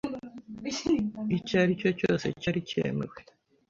[1.37, 3.17] icyaricyo cyose cyari cyemewe